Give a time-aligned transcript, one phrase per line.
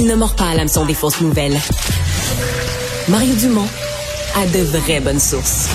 [0.00, 1.58] Il ne mord pas à l'hameçon des fausses nouvelles.
[3.08, 3.66] Mario Dumont
[4.36, 5.68] a de vraies bonnes sources.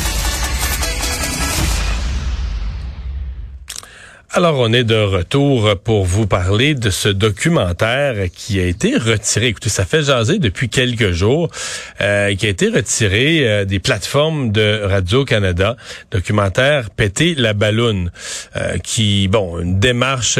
[4.31, 9.47] Alors, on est de retour pour vous parler de ce documentaire qui a été retiré.
[9.47, 11.49] Écoutez, ça fait jaser depuis quelques jours,
[11.99, 15.75] euh, qui a été retiré euh, des plateformes de Radio-Canada.
[16.11, 18.09] Documentaire Péter la balloune,
[18.55, 20.39] euh, qui, bon, une démarche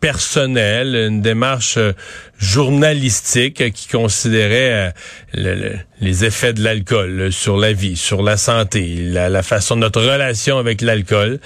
[0.00, 1.92] personnelle, une démarche euh,
[2.38, 4.92] journalistique euh, qui considérait
[5.36, 10.02] euh, les effets de l'alcool sur la vie, sur la santé, la, façon de notre
[10.02, 11.40] relation avec l'alcool,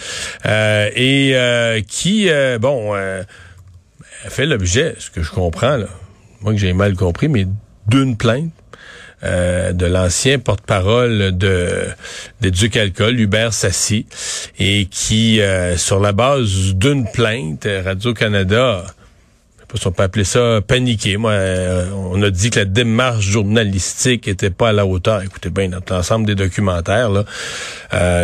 [0.45, 2.29] et qui,
[2.61, 2.95] bon,
[4.29, 5.79] fait l'objet, ce que je comprends,
[6.41, 7.47] moi que j'ai mal compris, mais
[7.87, 8.53] d'une plainte
[9.23, 11.93] euh, de l'ancien porte-parole de
[12.41, 14.07] Duc Alcool, Hubert Sassi,
[14.59, 18.83] et qui, euh, sur la base d'une plainte, Radio-Canada,
[19.75, 21.19] si on peut appeler ça paniqué.
[21.19, 25.21] Moi, euh, on a dit que la démarche journalistique était pas à la hauteur.
[25.23, 27.11] Écoutez bien, dans l'ensemble des documentaires,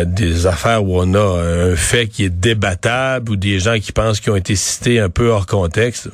[0.07, 4.19] des affaires où on a un fait qui est débattable ou des gens qui pensent
[4.19, 6.09] qu'ils ont été cités un peu hors contexte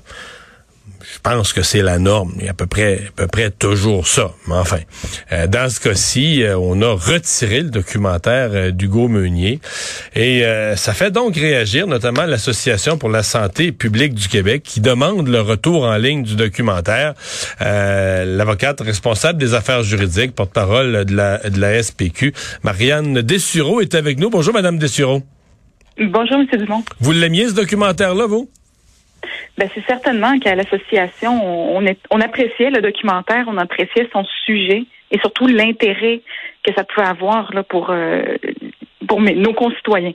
[1.03, 2.33] je pense que c'est la norme.
[2.37, 4.31] Il y a à peu près, à peu près toujours ça.
[4.47, 4.79] Mais enfin,
[5.31, 9.59] euh, dans ce cas-ci, euh, on a retiré le documentaire euh, d'Hugo Meunier
[10.15, 10.43] et
[10.75, 15.41] ça fait donc réagir notamment l'Association pour la santé publique du Québec qui demande le
[15.41, 17.13] retour en ligne du documentaire.
[17.59, 24.19] L'avocate responsable des affaires juridiques, porte-parole de la, de la SPQ, Marianne Dessureau est avec
[24.19, 24.29] nous.
[24.29, 25.23] Bonjour, Madame Dessureau.
[25.99, 26.47] Bonjour, M.
[26.59, 26.83] Dumont.
[26.99, 28.49] Vous l'aimiez, ce documentaire-là, vous?
[29.57, 35.19] Ben, c'est certainement qu'à l'association, on, on appréciait le documentaire, on appréciait son sujet et
[35.19, 36.21] surtout l'intérêt
[36.63, 38.23] que ça pouvait avoir là, pour, euh,
[39.07, 40.13] pour nos concitoyens.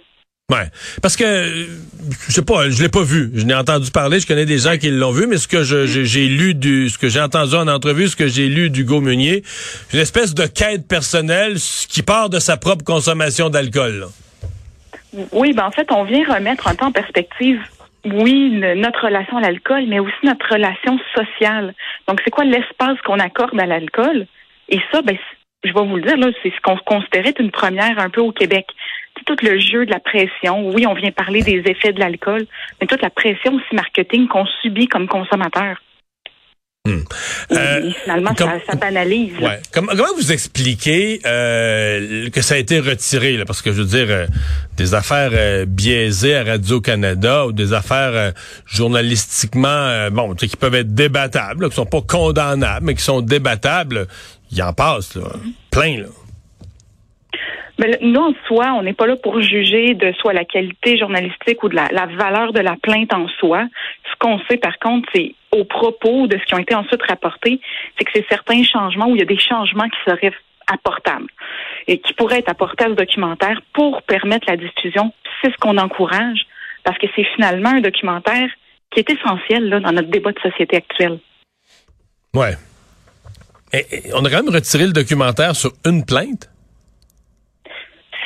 [0.51, 0.65] Ouais,
[1.03, 1.67] parce que
[2.27, 3.31] je sais pas, je l'ai pas vu.
[3.35, 4.19] Je n'ai entendu parler.
[4.19, 7.11] Je connais des gens qui l'ont vu, mais ce que j'ai lu du, ce que
[7.11, 9.43] j'ai entendu en entrevue, ce que j'ai lu d'Hugo Meunier,
[9.93, 14.07] une espèce de quête personnelle qui part de sa propre consommation d'alcool.
[15.33, 17.61] Oui, ben en fait, on vient remettre un peu en perspective
[18.05, 21.75] oui, notre relation à l'alcool, mais aussi notre relation sociale.
[22.07, 24.27] Donc, c'est quoi l'espace qu'on accorde à l'alcool?
[24.69, 25.17] Et ça, ben,
[25.65, 28.33] je vais vous le dire, là, c'est ce qu'on considérait une première un peu au
[28.33, 28.67] Québec.
[29.17, 30.71] C'est tout le jeu de la pression.
[30.71, 32.47] Oui, on vient parler des effets de l'alcool,
[32.81, 35.79] mais toute la pression aussi marketing qu'on subit comme consommateur.
[36.89, 37.03] Hmm.
[37.53, 39.33] Euh, finalement, ça, banalise.
[39.73, 43.37] comment vous expliquez euh, que ça a été retiré?
[43.37, 43.45] Là?
[43.45, 44.27] Parce que je veux dire, euh,
[44.79, 48.33] des affaires biaisées à Radio-Canada ou des affaires
[48.67, 54.07] journalistiquement, bon, qui peuvent être débattables, qui sont pas condamnables, mais qui sont débattables,
[54.51, 55.29] il en passe, là,
[55.71, 55.99] plein.
[55.99, 56.07] Là.
[57.79, 61.63] Mais nous, en soi, on n'est pas là pour juger de soit la qualité journalistique
[61.63, 63.67] ou de la, valeur de la plainte en soi.
[64.11, 67.61] Ce qu'on sait, par contre, c'est au propos de ce qui ont été ensuite rapportés,
[67.97, 70.33] c'est que c'est certains changements où il y a des changements qui seraient
[70.67, 71.29] apportables
[71.87, 75.13] et qui pourraient être apportés à ce documentaire pour permettre la diffusion.
[75.41, 76.47] C'est ce qu'on encourage
[76.83, 78.49] parce que c'est finalement un documentaire
[78.91, 81.19] qui est essentiel là, dans notre débat de société actuelle.
[82.35, 82.55] Ouais.
[84.15, 86.51] on a quand même retiré le documentaire sur une plainte?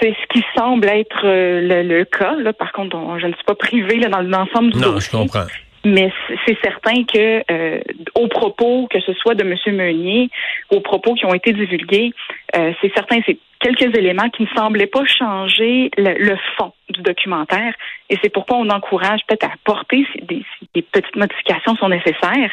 [0.03, 2.35] C'est ce qui semble être euh, le, cas.
[2.35, 2.53] Là.
[2.53, 5.47] Par contre, je ne suis pas privée là, dans l'ensemble du non, je comprends.
[5.85, 6.13] Mais
[6.47, 7.81] c'est certain que euh,
[8.17, 9.77] aux propos, que ce soit de M.
[9.77, 10.29] Meunier,
[10.71, 12.13] aux propos qui ont été divulgués,
[12.57, 17.75] euh, c'est certain, c'est quelques éléments qui ne semblaient pas changer le, fond du documentaire.
[18.11, 22.51] Et c'est pourquoi on encourage peut-être à apporter si des, petites modifications sont nécessaires.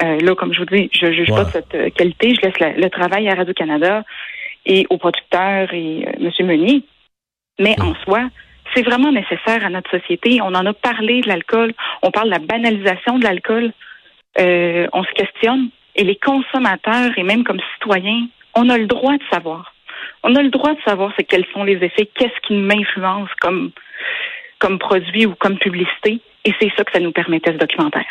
[0.00, 2.34] là, comme je vous dis, je ne juge pas de cette qualité.
[2.34, 4.04] Je laisse le travail à Radio-Canada
[4.66, 6.46] et aux producteurs et euh, M.
[6.46, 6.84] Meunier.
[7.58, 8.28] Mais en soi,
[8.74, 10.40] c'est vraiment nécessaire à notre société.
[10.40, 11.72] On en a parlé de l'alcool.
[12.02, 13.72] On parle de la banalisation de l'alcool.
[14.38, 15.68] Euh, on se questionne.
[15.94, 19.74] Et les consommateurs et même comme citoyens, on a le droit de savoir.
[20.24, 23.70] On a le droit de savoir c'est quels sont les effets, qu'est-ce qui m'influence comme,
[24.58, 26.20] comme produit ou comme publicité.
[26.44, 28.04] Et c'est ça que ça nous permettait ce documentaire.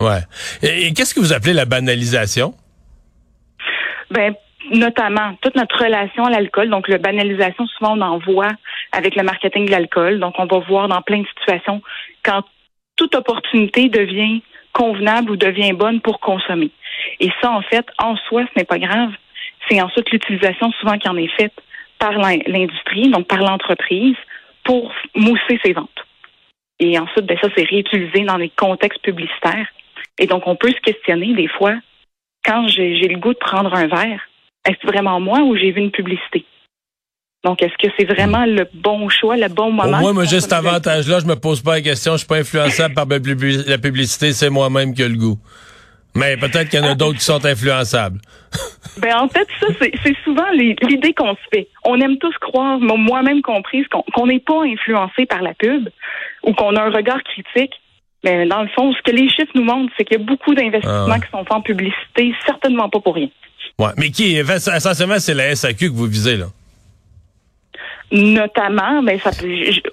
[0.00, 0.20] Ouais.
[0.62, 2.54] Et, et qu'est-ce que vous appelez la banalisation?
[4.10, 4.34] Ben,
[4.70, 6.70] notamment toute notre relation à l'alcool.
[6.70, 8.52] Donc, la banalisation, souvent, on en voit
[8.92, 10.20] avec le marketing de l'alcool.
[10.20, 11.82] Donc, on va voir dans plein de situations
[12.22, 12.42] quand
[12.96, 16.70] toute opportunité devient convenable ou devient bonne pour consommer.
[17.20, 19.10] Et ça, en fait, en soi, ce n'est pas grave.
[19.68, 21.54] C'est ensuite l'utilisation souvent qui en est faite
[21.98, 24.16] par l'industrie, donc par l'entreprise,
[24.64, 25.88] pour mousser ses ventes.
[26.80, 29.68] Et ensuite, ben ça, c'est réutilisé dans des contextes publicitaires.
[30.18, 31.74] Et donc, on peut se questionner des fois,
[32.44, 34.20] quand j'ai le goût de prendre un verre,
[34.66, 36.44] est-ce vraiment moi ou j'ai vu une publicité?
[37.44, 40.00] Donc, est-ce que c'est vraiment le bon choix, le bon moment?
[40.02, 41.20] Au moi, j'ai cet avantage-là.
[41.20, 42.12] Je me pose pas la question.
[42.12, 44.32] Je suis pas influençable par la publicité.
[44.32, 45.38] C'est moi-même qui ai le goût.
[46.16, 48.20] Mais peut-être qu'il y en a d'autres qui sont influençables.
[48.98, 51.66] Ben en fait, ça c'est souvent l'idée qu'on se fait.
[51.84, 55.88] On aime tous croire, moi-même comprise, qu'on n'est pas influencé par la pub
[56.44, 57.72] ou qu'on a un regard critique.
[58.22, 60.54] Mais dans le fond, ce que les chiffres nous montrent, c'est qu'il y a beaucoup
[60.54, 63.28] d'investissements ah qui sont faits en publicité, certainement pas pour rien.
[63.78, 66.46] Ouais, mais qui essentiellement c'est la SAQ que vous visez là.
[68.12, 69.30] Notamment, ben ça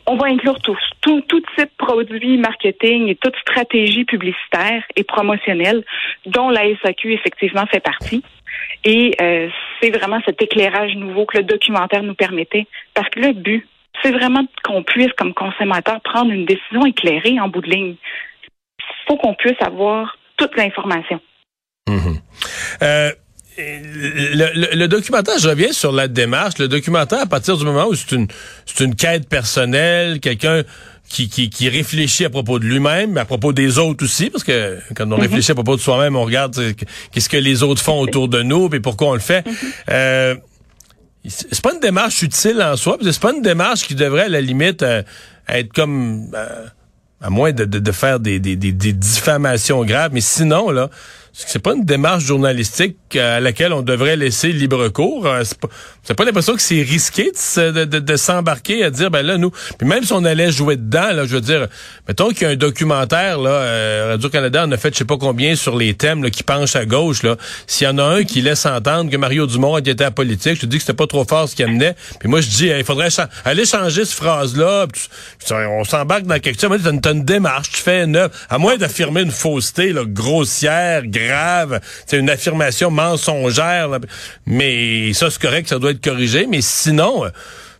[0.05, 5.03] on va inclure tous, tout, tout type de produits marketing et toute stratégie publicitaire et
[5.03, 5.83] promotionnelle
[6.27, 8.23] dont la SAQ effectivement fait partie.
[8.83, 9.47] Et euh,
[9.79, 12.67] c'est vraiment cet éclairage nouveau que le documentaire nous permettait.
[12.93, 13.67] Parce que le but,
[14.01, 17.95] c'est vraiment qu'on puisse, comme consommateur, prendre une décision éclairée en bout de ligne.
[18.79, 21.19] Il faut qu'on puisse avoir toute l'information.
[21.87, 22.21] Mm-hmm.
[22.83, 23.11] euh,
[23.61, 26.57] le, le, documentaire, je reviens sur la démarche.
[26.57, 28.27] Le documentaire, à partir du moment où c'est une,
[28.65, 30.63] c'est une quête personnelle, quelqu'un
[31.07, 34.43] qui, qui, qui, réfléchit à propos de lui-même, mais à propos des autres aussi, parce
[34.43, 35.21] que quand on mm-hmm.
[35.21, 36.57] réfléchit à propos de soi-même, on regarde
[37.11, 39.45] qu'est-ce que les autres font autour de nous, et pourquoi on le fait.
[39.45, 39.73] Mm-hmm.
[39.89, 40.35] euh,
[41.27, 44.41] c'est pas une démarche utile en soi, c'est pas une démarche qui devrait à la
[44.41, 45.03] limite euh,
[45.47, 46.65] être comme euh,
[47.21, 50.89] à moins de, de, de faire des, des, des, des diffamations graves, mais sinon là
[51.33, 55.25] c'est pas une démarche journalistique à laquelle on devrait laisser libre cours.
[55.25, 55.67] Euh, c'est pas,
[56.15, 59.51] pas l'impression que c'est risqué de, de, de s'embarquer à dire ben là nous.
[59.77, 61.67] Puis même si on allait jouer dedans, là, je veux dire,
[62.07, 65.05] mettons qu'il y a un documentaire là, euh, Radio Canada en a fait je sais
[65.05, 67.37] pas combien sur les thèmes là, qui penchent à gauche là.
[67.65, 70.61] S'il y en a un qui laisse entendre que Mario Dumont était à politique, je
[70.61, 71.95] te dis que c'était pas trop fort ce qu'il amenait.
[72.19, 73.09] Puis moi je dis il faudrait
[73.45, 74.85] aller changer cette phrase là.
[75.51, 76.81] on s'embarque dans quelque chose.
[77.01, 81.03] T'as une, démarche, tu fais une à moins d'affirmer une fausseté là, grossière
[82.05, 83.89] c'est une affirmation mensongère,
[84.45, 87.29] mais ça c'est correct, ça doit être corrigé, mais sinon, euh,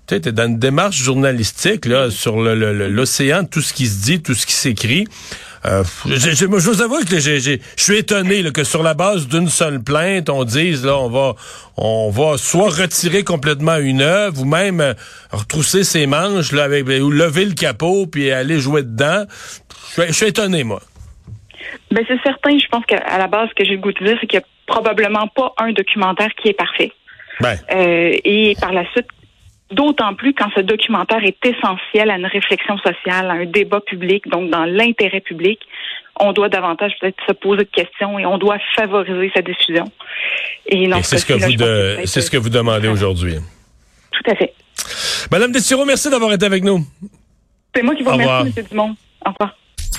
[0.08, 4.34] tu es dans une démarche journalistique là sur l'océan, tout ce qui se dit, tout
[4.34, 5.08] ce qui s'écrit.
[5.66, 10.28] Euh, je, vous avoue que je suis étonné que sur la base d'une seule plainte,
[10.30, 11.36] on dise là, on va,
[11.78, 14.94] on va soit retirer complètement une œuvre ou même euh,
[15.32, 19.26] retrousser ses manches là ou lever le capot puis aller jouer dedans.
[19.98, 20.82] je suis étonné moi.
[21.92, 22.58] Ben c'est certain.
[22.58, 24.44] Je pense qu'à la base, ce que j'ai le goût de dire, c'est qu'il n'y
[24.44, 26.92] a probablement pas un documentaire qui est parfait.
[27.40, 27.58] Ben.
[27.72, 29.08] Euh, et par la suite,
[29.72, 34.28] d'autant plus quand ce documentaire est essentiel à une réflexion sociale, à un débat public,
[34.28, 35.60] donc dans l'intérêt public,
[36.20, 39.86] on doit davantage peut-être se poser de questions et on doit favoriser sa diffusion.
[40.68, 43.36] Et, c'est ce que vous c'est ce que vous demandez aujourd'hui.
[44.12, 44.54] Tout à fait.
[45.32, 46.86] Madame Desiro, merci d'avoir été avec nous.
[47.74, 48.66] C'est moi qui vous remercie, M.
[48.70, 48.96] Dumont.
[49.26, 49.56] Au revoir.